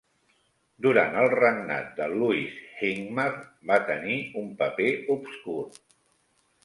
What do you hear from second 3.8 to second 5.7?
tenir un paper obscur.